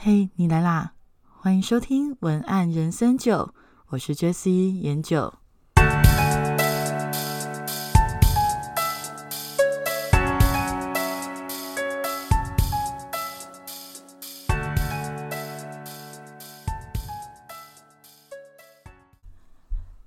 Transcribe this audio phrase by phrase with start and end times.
[0.00, 0.92] 嘿，你来啦！
[1.40, 3.52] 欢迎收听文案人生九，
[3.88, 5.34] 我是 Jessie 研九。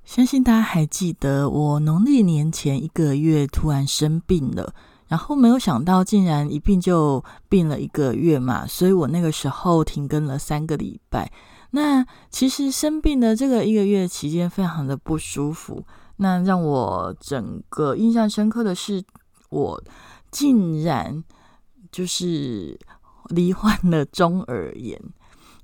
[0.05, 4.73] 相信大家还记得，我农历年前一个月突然生病了，
[5.11, 11.29] 然后没有想到竟然一病就病了一个月嘛，所以我那个时候停更了三个礼拜。
[11.71, 15.85] 那其实生病的这个一个月期间非常的不舒服，
[16.15, 19.03] 那让我整个印象深刻的是，
[19.49, 19.83] 我
[20.31, 21.21] 竟然
[21.91, 22.79] 就是
[23.31, 24.97] 罹患了中耳炎。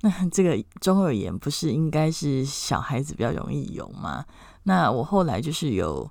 [0.02, 4.26] 那这个中耳炎不是应该是小孩子比较容易有吗？
[4.64, 6.06] 那我后来就是有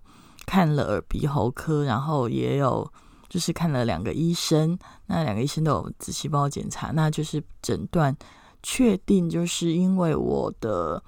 [0.48, 2.92] 看了耳鼻喉科，然后也有
[3.30, 4.78] 就是看了两个医生，
[5.08, 8.16] 那两个医生都有仔细帮我检查，那就是诊断
[8.64, 11.04] 确定就是因为我的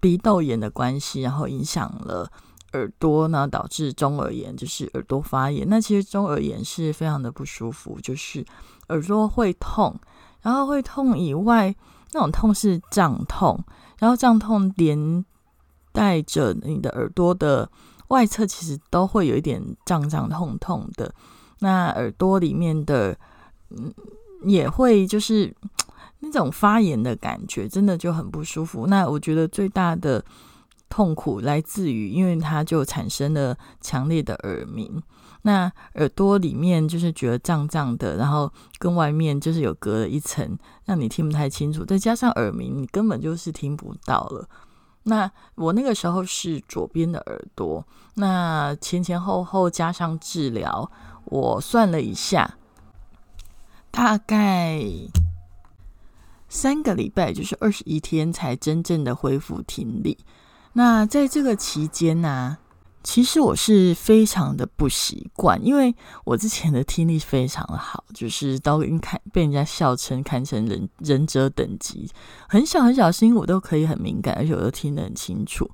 [0.00, 2.30] 鼻窦炎的关系，然后影响了
[2.72, 5.68] 耳朵呢，导致中耳炎，就是耳朵发炎。
[5.68, 8.44] 那其实中耳炎是非常的不舒服，就是
[8.88, 9.98] 耳朵会痛。
[10.42, 11.74] 然后会痛以外，
[12.12, 13.58] 那种痛是胀痛，
[13.98, 15.24] 然后胀痛连
[15.90, 17.68] 带着你的耳朵的
[18.08, 21.12] 外侧其实都会有一点胀胀痛痛的。
[21.60, 23.16] 那耳朵里面的
[23.70, 23.92] 嗯
[24.44, 25.54] 也会就是
[26.20, 28.86] 那种发炎的感觉，真的就很不舒服。
[28.86, 30.24] 那我觉得最大的
[30.88, 35.02] 痛苦来自于，因为它就产生了强烈的耳鸣。
[35.42, 41.84] 那耳朵里面就是觉得胀胀的，然后跟外面就是有隔了一层，让你听不太清楚。
[41.84, 44.48] 再加上耳鸣，你根本就是听不到了。
[45.08, 50.90] 那我那个时候是左边的耳朵，那前前后后加上治疗，
[51.26, 52.56] 我算了一下，
[53.92, 54.82] 大概
[56.48, 60.18] 三个礼拜，就是二十一天才真正的恢复听力。
[60.72, 62.58] 那在这个期间呢？
[63.06, 65.94] 其实我是非常的不习惯，因为
[66.24, 72.10] 我之前的听力非常的好，就是都看被人家笑称看成人忍者等级，
[72.48, 75.70] 很小很小声音我都可以很敏感，而且我都听得很清楚。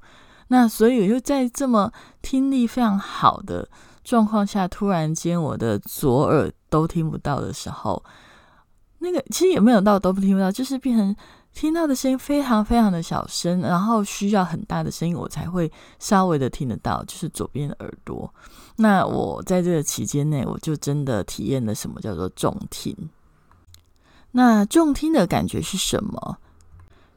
[0.48, 3.66] 那所以我就在这么听力非常好的
[4.04, 8.04] 状况下，突然间我的左耳都听不到的时候，
[8.98, 11.16] 那个其实也没有到都不听不到，就是变成。
[11.54, 18.32] 听到的声音非常非常的小声，然后需要很大的声音我才会稍微的听得到，就是左边的耳朵。
[18.76, 22.96] 那我在这个期间内，我就真的体验了什么叫做重听。
[24.32, 26.38] 那重听的感觉是什么？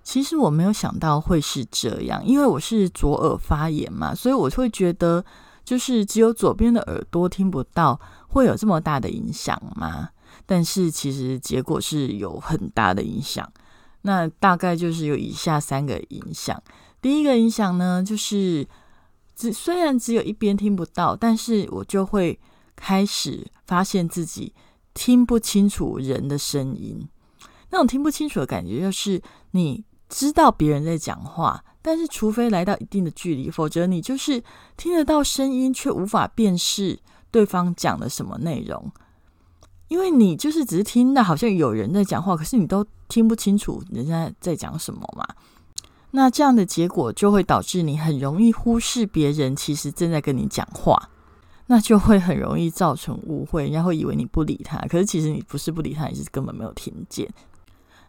[0.03, 5.23] 其实我没有想到会是这样，因为我是左耳发炎嘛，所以我会觉得
[5.63, 10.09] 就是只有左边的耳朵听不到，会有这么大的影响吗？
[10.45, 13.49] 但是其实结果是有很大的影响。
[14.05, 16.61] 那大概就是有以下三个影响。
[17.01, 18.67] 第一个影响呢，就是
[19.35, 22.39] 只虽然只有一边听不到，但是我就会
[22.75, 24.53] 开始发现自己
[24.93, 27.07] 听不清楚人的声音。
[27.71, 29.19] 那种听不清楚的感觉，就是
[29.51, 34.41] 你知道别人在讲话，但是除非来到一定的距离，否则你就是
[34.77, 36.99] 听得到声音，却无法辨识
[37.31, 38.91] 对方讲了什么内容。
[39.87, 45.23] 因为你就是只是听到好像有人在讲话，可是你都听不清楚人家在讲什么嘛。
[46.11, 51.09] 那这样的结果就会导致你很容易忽视别人其实正在跟你讲话，
[51.67, 57.29] 那就会很容易造成误会，人家会以为你不理他，可是其实你不是不理他，你是根本没有听见。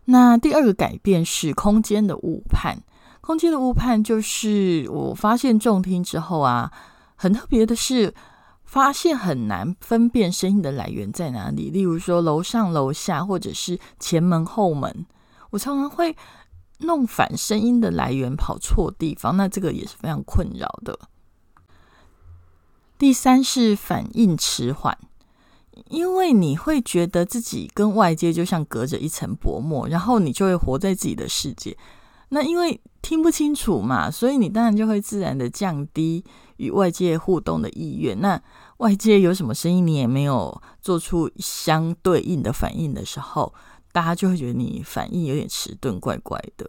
[0.07, 2.79] 那第二个改变是空间的误判，
[3.21, 6.73] 空间的误判就是我发现重听之后啊，
[7.17, 8.15] 很特别的是。
[8.67, 15.07] 发现很难分辨声音的来源在哪里，例如说楼上楼下，或者是前门后门，
[15.51, 16.15] 我常常会
[16.81, 20.99] 弄反声音的来源，跑错地方，那这个也是非常困扰的。
[22.99, 24.99] 第三是反应迟缓，
[25.89, 31.77] 因为你会觉得自己跟外界就像隔着一层薄膜，然后你就会活在自己的世界。
[32.31, 36.25] 那因为听不清楚嘛，所以你当然就会自然的降低
[36.57, 38.21] 与外界互动的意愿。
[38.21, 38.41] 那
[38.79, 43.55] 外界有什么声音，你也没有做出相对应的反应的时候，
[43.93, 46.69] 大家就会觉得你反应有点迟钝、怪怪的。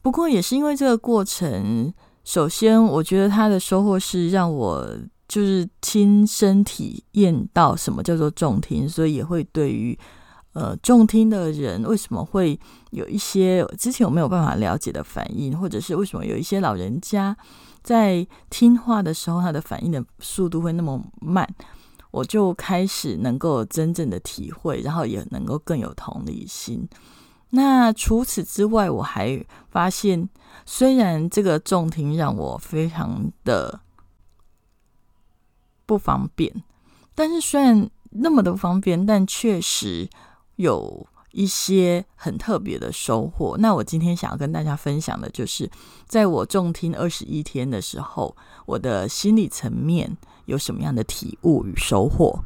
[0.00, 1.92] 不过也是因为这个过程，
[2.24, 4.88] 首先我觉得他的收获是让我
[5.28, 9.98] 就是亲身体验到什么叫做重听，所以也会对于。
[10.54, 12.60] 呃，重听的人为什么会
[12.90, 17.34] 有一些之前我没有办法了解的反应，或者是为什么有一些老人家
[17.82, 21.48] 在听话的时候，他的反应的速度会那么慢？
[22.10, 26.88] 我就开始能够真正的体会，然后也能够更有同理心。
[27.50, 30.28] 那除此之外，我还发现，
[30.64, 33.80] 虽然这个重听让我非常的
[35.86, 36.62] 不方便，
[37.14, 40.08] 但是虽然那么的方便，但确实
[40.56, 43.56] 有一些很特别的收获。
[43.58, 45.70] 那我今天想要跟大家分享的就是，
[46.06, 48.36] 在我重听二十一天的时候，
[48.66, 52.44] 我的心理层面有什么样的体悟与收获。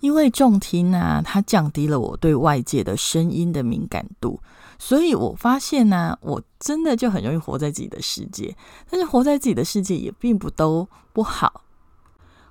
[0.00, 4.40] 因为重听啊，它降低了我对外界的声音的敏感度，
[4.78, 8.56] 所以我发现呢，我真的就很容易活在自己的世界。
[8.88, 11.64] 但是活在自己的世界也并不都不好，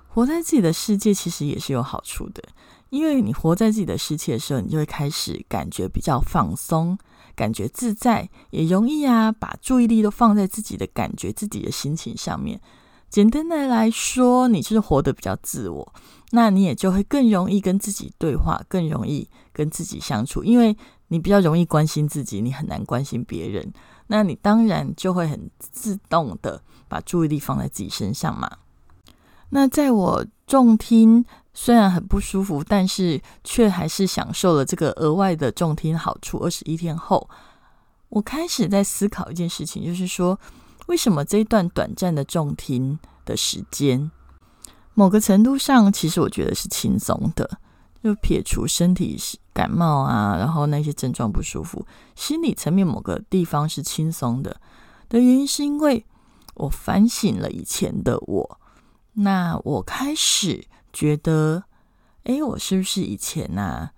[0.08, 2.42] 活在自己的世界其实也是有好处的。
[2.90, 6.98] 因为你活在自己的世界的时候，你就会开始感觉比较放松，
[7.34, 12.60] 感觉自在，也容易啊把注意力都放在自己的感觉、自己的心情上面。
[13.08, 15.94] 简单的来说，你就是活得比较自我。
[16.30, 20.76] 那你也就会更容易跟自己对话，更容易跟自己相处，因为
[21.08, 23.72] 你比较容易关心自己，你很难关心别人。
[24.08, 28.58] 那你当然就会很自动的把注意力放在自己身上嘛。
[29.50, 31.24] 那在我重听
[31.60, 36.38] 虽然很不舒服，但是却还是享受了这个额外的重听好处。
[36.38, 37.28] 二十一天后，
[38.10, 40.38] 我开始在思考一件事情，就是说，
[40.86, 44.08] 为什么这一段短暂的重听的时间？
[44.94, 47.58] 某个程度上，其实我觉得是轻松的，
[48.04, 49.18] 就撇除身体
[49.52, 51.84] 感冒啊，然后那些症状不舒服，
[52.14, 54.60] 心理层面某个地方是轻松的。
[55.08, 56.06] 的原因是因为
[56.54, 58.60] 我反省了以前的我，
[59.14, 61.64] 那我开始觉得，
[62.24, 63.90] 哎，我是不是以前呐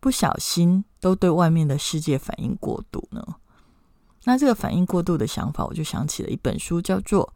[0.00, 3.36] 不小心都对外面的世界反应过度呢？
[4.24, 7.32] 那这个反应过度的想法，我就想起了一本书，叫做。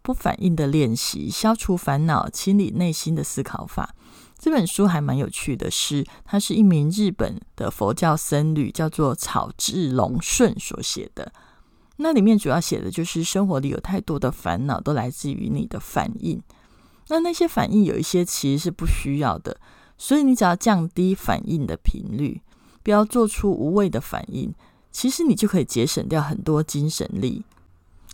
[0.00, 3.94] 不反应的练习，消除烦恼，清理内心的思考法。
[4.38, 11.30] 这本书还蛮有趣的，是它是一名日本的佛教僧侣，叫做草智龙顺所写的。
[11.96, 16.40] 那里面主要写的就是生活里有太多的烦恼，都来自于你的反应。
[17.08, 19.58] 那那些反应有一些其实是不需要的，
[19.96, 22.40] 所以你只要降低反应的频率，
[22.82, 24.54] 不要做出无谓的反应，
[24.92, 27.44] 其实你就可以节省掉很多精神力。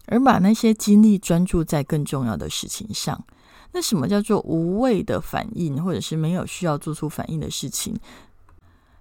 [0.06, 3.24] 而把那些精力专注在更重要的事情上。
[3.72, 7.96] 那什么叫做无谓的反应，或者是没有需要做出反应的事情？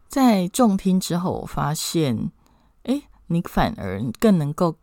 [0.08, 2.32] 在重听之后，我发现，
[2.84, 4.78] 哎，你反而更能够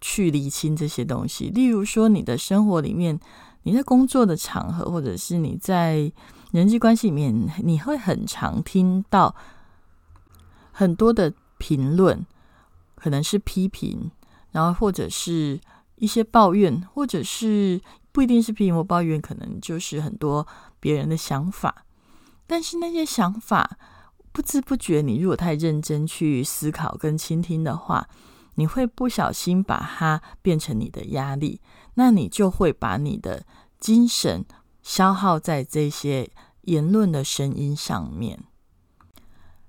[0.00, 1.46] 去理清这些东西。
[1.46, 3.18] 例如说，你的生活里面，
[3.62, 6.12] 你在工作的场合，或者是你在
[6.52, 9.34] 人际关系里面，你会很常听到
[10.70, 12.26] 很多的评论，
[12.94, 14.10] 可能是批评。
[14.50, 15.58] 然后或者是
[15.96, 17.80] 一些抱怨，或者是
[18.12, 20.46] 不一定是批评或抱怨，可能就是很多
[20.78, 21.86] 别人的想法。
[22.46, 23.78] 但是那些想法
[24.30, 28.06] 不知不觉，你如果太认真去思考跟倾听的话，
[28.56, 31.58] 你会不小心把它变成你的压力，
[31.94, 33.44] 那你就会把你的
[33.78, 34.44] 精神
[34.82, 36.30] 消耗在这些
[36.62, 38.42] 言论的声音上面。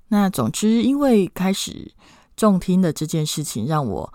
[0.07, 1.93] 那总之，因为开始
[2.35, 4.13] 重听的这件事情，让我。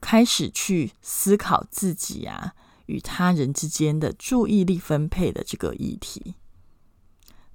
[0.00, 2.54] 开始去思考自己啊
[2.86, 6.36] 与他人之间的注意力分配的这个议题，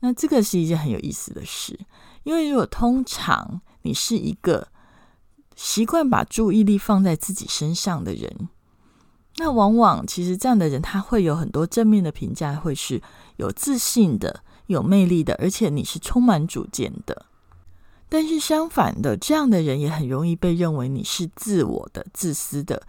[0.02, 1.80] 那这个是一件很有意思的事，
[2.22, 4.68] 因为如果通常你是一个
[5.56, 8.50] 习惯把注意力放在自己身上的人，
[9.40, 13.02] 那往往其实这样的人他会有很多正面的评价，会是
[13.38, 17.26] 有自信的、有魅力的，而且你是充满主见的。
[18.10, 22.84] 但是相反的，这样的人也很容易被认为你是自我的、自私的、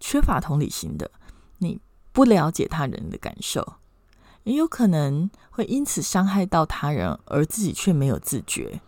[0.00, 1.10] 缺乏同理心的，
[1.58, 1.78] 你
[2.10, 3.74] 不了解他人的感受，
[4.44, 8.80] 也有可能会因此伤害到他人，而自己却没有自觉。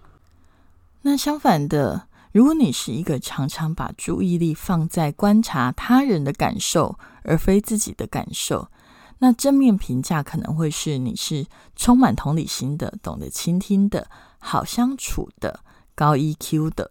[1.03, 8.71] 那相反的，如果你是一个常常把注意力放在观察他人的感受，而非自己的感受，
[9.19, 14.09] 那正面评价可能会是你是充满同理心的、懂得倾听的。
[14.41, 15.65] 好相处的
[15.97, 16.89] 高 EQ 的，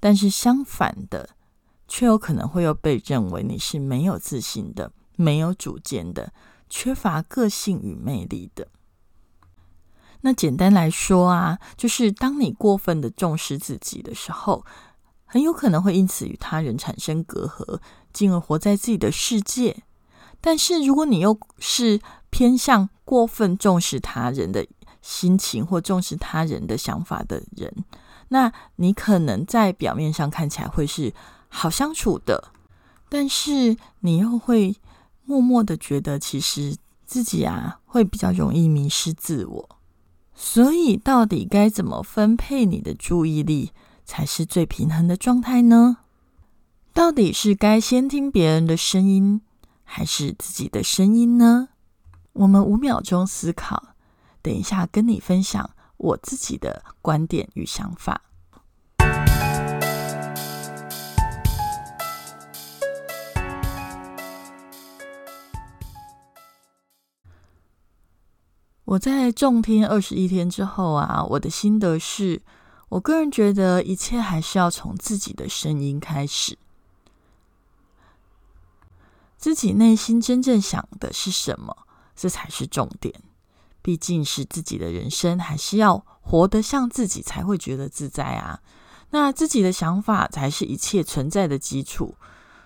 [0.00, 1.30] 但是相反的，
[1.86, 6.32] 却有可能会又被认为你是没有自信的、没有主见的、
[6.68, 8.66] 缺乏个性与魅力的。
[10.22, 14.64] 那简单来说啊，就是当你过分的重视自己的时候，
[15.24, 17.78] 很有可能会因此与他人产生隔阂，
[18.12, 19.82] 进而活在自己的世界。
[20.40, 24.66] 但是如果你又是偏向过分重视他人的，
[25.00, 27.84] 心情或重视他人的想法的人，
[28.28, 31.12] 那你可能在表面上看起来会是
[31.48, 32.50] 好相处的，
[33.08, 34.74] 但是你又会
[35.24, 39.75] 默默的觉得，其实自己啊会比较容易迷失自我。
[40.38, 43.72] 所以，到底该怎么分配你的注意力
[44.04, 45.96] 才是最平衡的状态呢？
[46.92, 49.40] 到底是该先听别人的声音，
[49.82, 51.70] 还是自己的声音呢？
[52.34, 53.94] 我们五秒钟思考，
[54.42, 58.20] 等一下跟你分享我自己的观点与想法。
[68.86, 72.40] 我在重听二十一天之后啊，我的心得是，
[72.88, 76.56] 我个人觉得一切还是要从自己的声音开始，
[79.36, 81.76] 自己内心真正想的是什么，
[82.14, 83.12] 这才是重点。
[83.82, 88.60] 毕竟是自己的人生，还是要活得像自己才会觉得自在啊。
[89.10, 92.14] 那自己的想法才是一切存在的基础，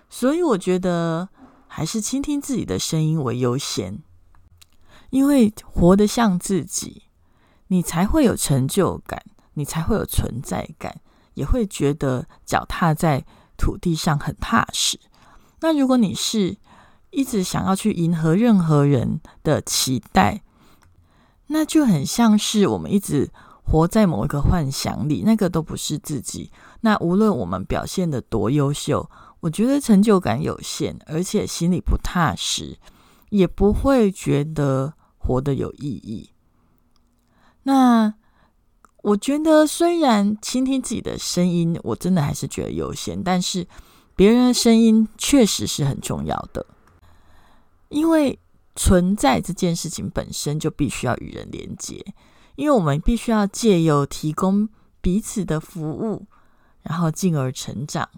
[0.07, 1.29] 所以我觉得
[1.67, 4.03] 还是倾听自己的声音为优先。
[5.11, 7.03] 因为活得像自己，
[7.67, 10.99] 你才会有成就感，你才会有存在感，
[11.35, 13.23] 也会觉得脚踏在
[13.57, 14.99] 土地上很踏实。
[15.59, 16.57] 那如果你是
[17.11, 20.41] 一直想要去迎合任何人的期待，
[21.47, 23.29] 那就很像是我们一直
[23.63, 26.51] 活在某一个幻想里，那个都不是自己。
[26.79, 29.09] 那无论我们表现的多优秀，
[29.41, 32.79] 我觉得成就感有限，而且心里不踏实，
[33.29, 34.93] 也不会觉得。
[35.21, 36.31] 活得有意义。
[37.63, 38.13] 那
[39.03, 43.67] 我觉得，虽然倾听自己的声音，我真的还是觉得优先，但是
[44.15, 46.65] 别人的声音确实是很重要的。
[47.89, 48.39] 因为
[48.75, 52.03] 存在这件事情本身就必须要与人连接，
[52.55, 54.69] 因为我们必须要借由提供
[55.01, 56.25] 彼此的服务，
[56.81, 58.09] 然后进而成长。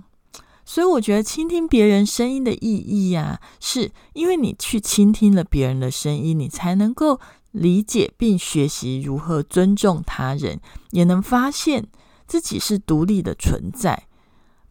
[0.66, 7.20] 所以我觉得倾听别人声音的意义呀，是因为你去倾听了别人的声音，你才能够
[7.52, 11.88] 理解并学习如何尊重他人，也能发现
[12.26, 14.08] 自己是独立的存在，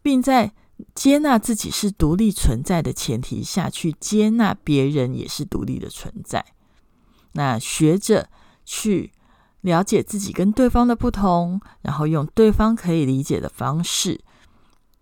[0.01, 0.53] 并在
[0.95, 6.43] 接纳自己是独立存在的前提下去接纳别人也是独立的存在。
[7.33, 8.29] 那学着
[8.65, 9.11] 去
[9.61, 14.19] 了解自己跟对方的不同，然后用对方可以理解的方式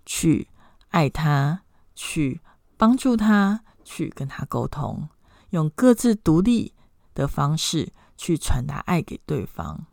[0.05, 0.49] 去。
[0.91, 1.63] 爱他，
[1.95, 2.39] 去
[2.77, 5.09] 帮助他，去跟他沟通，
[5.49, 6.73] 用各自独立
[7.13, 9.85] 的方式去传达爱给对方。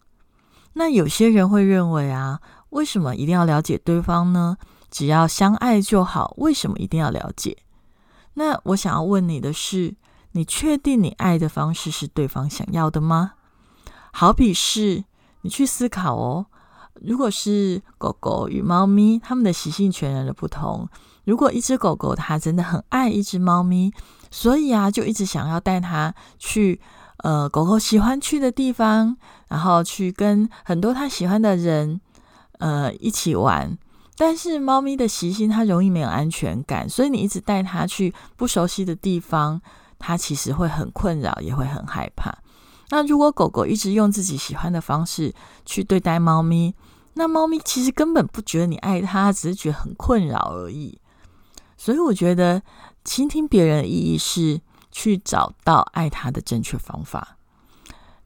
[0.74, 2.40] 那有些人会认为啊，
[2.70, 4.56] 为什么一定要了解对方呢？
[4.90, 7.58] 只要相爱就好，为什么一定要了解？
[8.34, 9.96] 那我想要问你的是，
[10.32, 13.32] 你确定你爱的方式是对方想要的吗？
[14.12, 15.04] 好比是
[15.42, 16.46] 你去思考哦。
[17.02, 20.88] 如果是狗狗与猫咪，它们的习性全然的不同。
[21.24, 23.92] 如果一只狗狗它真的很爱一只猫咪，
[24.30, 26.80] 所以啊，就一直想要带它去
[27.18, 29.16] 呃狗狗喜欢去的地方，
[29.48, 32.00] 然后去跟很多它喜欢的人
[32.58, 33.76] 呃一起玩。
[34.16, 39.60] 但是猫咪的习性它容易没有安全感，所以你一直带它去不熟悉的地方，
[39.98, 42.36] 它其实会很困扰，也会很害怕。
[42.90, 45.32] 那如果狗狗一直用自己喜欢的方式
[45.66, 46.74] 去对待猫咪，
[47.18, 51.00] 那猫咪其实根本不觉得你爱它，只是觉得很困扰而已。
[51.76, 52.62] 所以我觉得
[53.04, 54.60] 倾听别人的意义是
[54.92, 57.36] 去找到爱他的正确方法。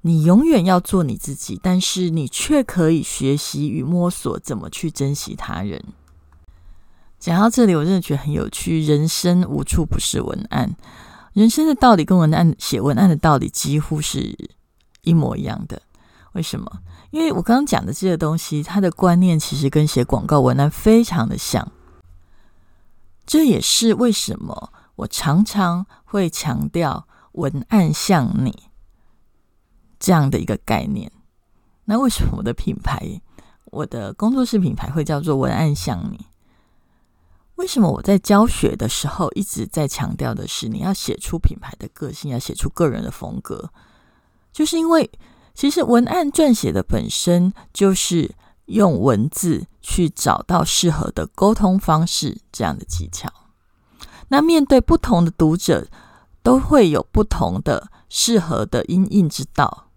[0.02, 5.82] 你永远要做你自己，但是你却可以学习与摸索怎么去珍惜他人。
[7.18, 8.82] 讲到这里，我真的觉得很有趣。
[8.82, 10.76] 人生无处不是文案。
[11.32, 14.36] 人生的道理跟文案写文案的道理几乎是
[15.00, 15.80] 一模一样的。
[16.32, 16.82] 为什么？
[17.10, 21.70] 因为我刚刚讲的这些东西，它的观念其实跟写广告文案非常的像。
[23.24, 28.64] 这也是为什么我常常会强调文案像你
[29.98, 31.10] 这样的一个概念。
[31.84, 33.20] 那为什么我的品牌，
[33.66, 36.26] 我的工作室品牌会叫做文案像你？
[37.56, 43.70] 为什么我在教学的时候一直在强调的是，你要写出品牌的个性，要写出个人的风格？
[44.52, 45.08] 就是因为
[45.54, 48.34] 其实文案撰写的本身就是
[48.66, 53.30] 用文字去找到适合的沟通方式这样的技巧。
[54.28, 55.88] 那面对不同的读者，
[56.42, 59.88] 都会有不同的适合的音印之道。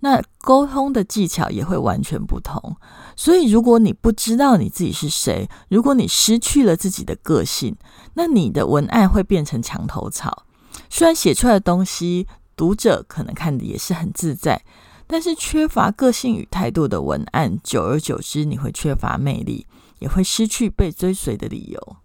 [0.00, 2.76] 那沟通的技巧也会完全不同，
[3.16, 7.76] 所以如果你不知道你自己是谁，如果你失去了自己的个性，
[8.14, 10.44] 那你的文案会变成墙头草。
[10.88, 12.26] 虽然写出来的东西
[12.60, 14.62] 读者可能看的也是很自在，
[15.06, 19.66] 但是缺乏个性与态度的文案，久而久之你会缺乏魅力，
[20.00, 21.96] 也会失去被追随的理由。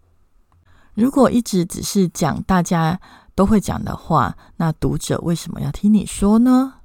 [0.93, 2.97] 如果一直只是讲大家
[3.35, 6.75] 都会讲的话，那读者为什么要听你说呢？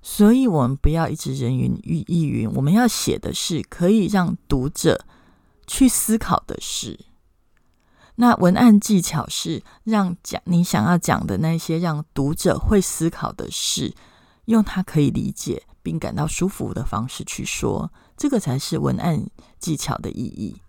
[0.00, 5.04] 所以，我们不要一直人云亦云，我们要写的是可以让读者
[5.66, 7.06] 去思考的事。
[8.16, 13.94] 那文案技巧是让讲你想要讲的那些让读者会思考的事，
[14.44, 19.26] 用他可以理解并感到舒服的方式去说，这个才是文案
[19.58, 20.60] 技巧的意义。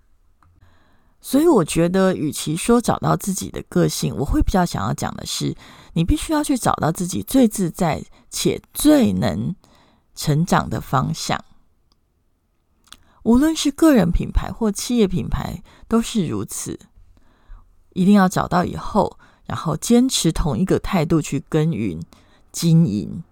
[1.22, 5.56] 所以我觉得，与其说找到自己的个性，我会比较想要讲的是，
[5.94, 9.56] 你必须要去找到自己最自在且最能
[10.14, 11.44] 成长的方向。
[13.24, 16.80] 无论是个人品牌或企业品牌，都是如此。
[17.96, 22.00] 一定要找到以后，然后坚持同一个态度去耕耘
[22.52, 23.24] 经营，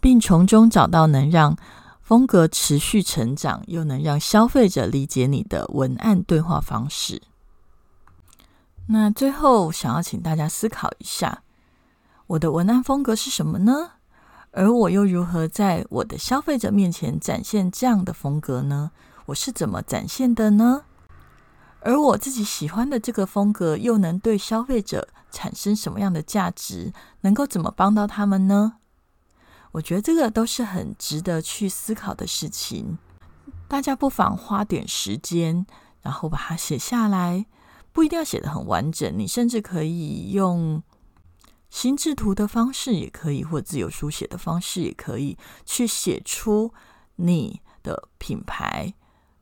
[0.00, 1.56] 并从中找到能让
[2.02, 7.22] 风格持续成长，又能让消费者理解你的文案对话方式。
[8.88, 11.42] 那最后，想要请大家思考一下，
[12.26, 13.92] 我的文案风格是什么呢？
[14.52, 18.90] 而我又如何在我的消费者面前展现这样的风格呢？
[19.26, 20.84] 我是怎么展现的呢？
[21.86, 26.92] 而我自己喜欢的这个风格，又能对消费者产生什么样的价值？
[27.20, 28.78] 能够怎么帮到他们呢？
[29.70, 32.98] 我觉得这个都是很值得去思考的事情。
[33.68, 35.64] 大家不妨花点时间，
[36.02, 37.46] 然后把它写下来。
[37.92, 40.82] 不一定要写的很完整，你甚至可以用
[41.70, 46.74] 心智图的方式，也可以，或自由书写的方式，也可以去写出
[47.14, 48.92] 你的品牌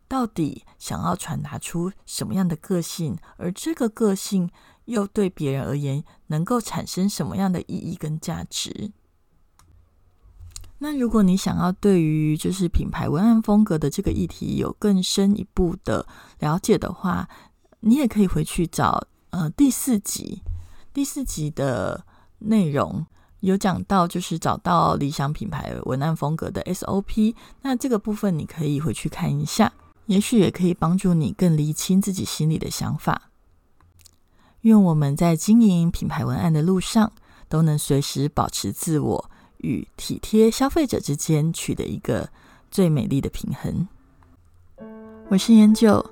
[0.07, 4.51] 到底想要传达出什么样的个性，而这个个性
[4.85, 8.93] 又对别人而言能够产生什么样的意义跟价值。
[10.79, 16.07] 那如果你想要对于就是品牌文案风格的这个议题有更深一步的
[16.41, 17.29] 了解的话，
[17.81, 20.43] 你也可以回去找呃第四集，
[20.93, 22.05] 第四集的
[22.41, 23.07] 内容
[23.41, 27.35] 有讲到，就是找到理想品牌文案风格的 SOP。
[27.63, 29.73] 那这个部分你可以回去看一下，
[30.07, 33.31] 也许也可以帮助你更厘清自己心里的想法。
[34.63, 37.13] 愿我们在经营品牌文案的路上，
[37.49, 42.29] 都能随时保持自我与体贴消费者之间取得一个
[42.71, 43.87] 最美丽的平衡。
[45.29, 46.05] 我是研究。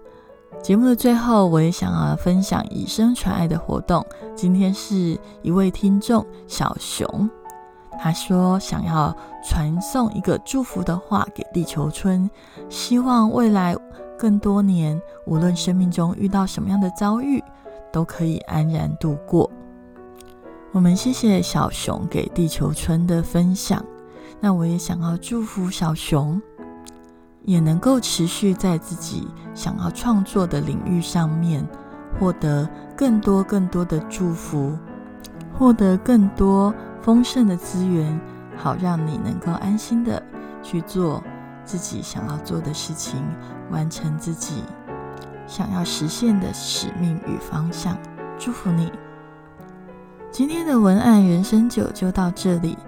[0.63, 4.05] 节目的最后，我也想要分享以身传爱的活动。
[4.37, 7.29] 今天是一位听众小熊，
[8.03, 12.29] 他说想要传送一个祝福的话给地球村，
[12.69, 13.77] 希望未来
[14.19, 17.41] 更多年，无论生命中遇到什么样的遭遇，
[17.93, 19.49] 都可以安然度过。
[20.73, 23.85] 我们谢谢小熊给地球村的分享。
[24.41, 26.43] 那我也想要祝福小熊。
[27.45, 31.67] 也能够持续在自己想要创作的领域上面
[32.19, 34.77] 获得更多更多的祝福，
[35.53, 38.21] 获得更多丰盛的资源，
[38.57, 40.23] 好让你能够安心的
[40.63, 41.23] 去做
[41.65, 43.21] 自己想要做的事情，
[43.71, 44.63] 完成自己
[45.47, 47.99] 想要实现的使命与方向。
[48.39, 48.91] 祝福你！
[50.31, 52.79] 今天的文案人生九就到这里。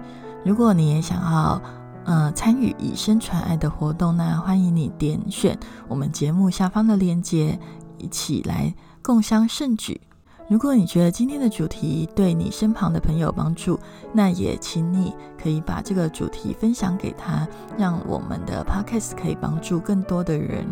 [0.43, 1.61] 如果你也想要，
[2.05, 7.59] 呃，参与以身传爱的活动，那欢迎你点选我们节目下方的链接，
[7.97, 10.01] 一起来共襄盛举。
[10.47, 13.79] 如果你觉得今天的主题对你身旁的朋友有帮助，
[14.13, 20.63] 那也请你可以把这个主题分享给他，让我们的 podcast 可以帮助更多的人，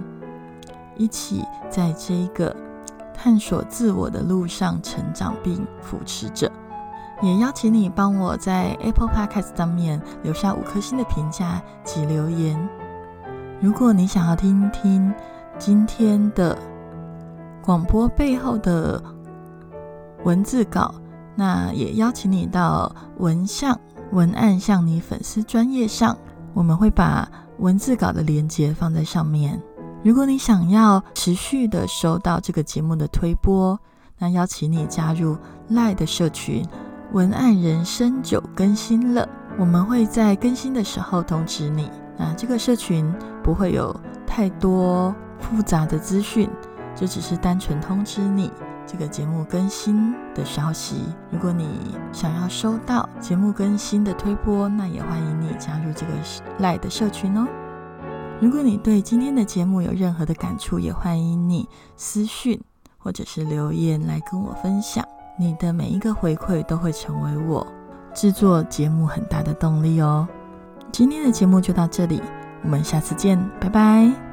[0.95, 2.55] 一起在这一个
[3.15, 6.51] 探索自我的路上成长并扶持着。
[7.23, 12.69] 也邀请你帮我在 Apple Podcast 上面留下五颗星的评价及留言。
[13.59, 15.11] 如果你想要听听
[15.57, 16.55] 今天的
[17.63, 19.01] 广播背后的
[20.23, 20.93] 文字稿，
[21.35, 23.79] 那也邀请你到文相
[24.11, 26.17] 文案向你粉丝专业上，
[26.53, 27.27] 我们会把
[27.59, 29.61] 文字稿的连接放在上面。
[30.03, 33.79] 如果你想要持续的收到这个节目的推播，
[34.17, 35.37] 那邀请你加入
[35.69, 36.65] 赖的社群。
[37.11, 39.27] 文案人生九更新了，
[39.59, 41.91] 我们会在更新的时候通知你。
[42.17, 46.49] 那这个社群不会有太多复杂的资讯，
[46.95, 48.51] 就只是单纯通知你
[48.85, 51.03] 这个节目更新的消息。
[51.31, 56.13] 如果你想要收到节目更新的推播，那也欢迎你加入这个
[56.59, 57.47] 赖的社群哦。
[58.41, 62.59] 如果你对今天的节目有任何的感触，也欢迎你私讯
[62.97, 65.05] 或者是留言来跟我分享。
[65.37, 67.65] 你的每一个回馈都会成为我
[68.13, 70.27] 制作节目很大的动力哦。
[70.91, 72.21] 今天的节目就到这里，
[72.63, 74.32] 我们下次见，拜拜。